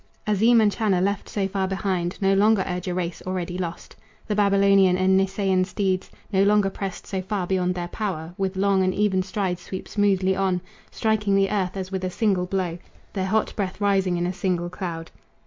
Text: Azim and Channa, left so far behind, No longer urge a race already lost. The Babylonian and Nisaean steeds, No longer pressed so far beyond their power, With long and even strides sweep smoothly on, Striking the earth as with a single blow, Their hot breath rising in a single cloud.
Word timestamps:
Azim 0.25 0.59
and 0.61 0.71
Channa, 0.71 0.99
left 0.99 1.29
so 1.29 1.47
far 1.47 1.67
behind, 1.67 2.19
No 2.19 2.33
longer 2.33 2.65
urge 2.67 2.87
a 2.87 2.93
race 2.95 3.21
already 3.27 3.55
lost. 3.59 3.95
The 4.25 4.33
Babylonian 4.33 4.97
and 4.97 5.15
Nisaean 5.15 5.63
steeds, 5.63 6.09
No 6.33 6.41
longer 6.41 6.71
pressed 6.71 7.05
so 7.05 7.21
far 7.21 7.45
beyond 7.45 7.75
their 7.75 7.87
power, 7.87 8.33
With 8.35 8.55
long 8.55 8.81
and 8.81 8.95
even 8.95 9.21
strides 9.21 9.61
sweep 9.61 9.87
smoothly 9.87 10.35
on, 10.35 10.61
Striking 10.89 11.35
the 11.35 11.51
earth 11.51 11.77
as 11.77 11.91
with 11.91 12.03
a 12.03 12.09
single 12.09 12.47
blow, 12.47 12.79
Their 13.13 13.27
hot 13.27 13.55
breath 13.55 13.79
rising 13.79 14.17
in 14.17 14.25
a 14.25 14.33
single 14.33 14.71
cloud. 14.71 15.11